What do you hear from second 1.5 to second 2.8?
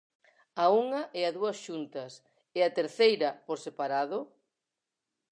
xuntas e a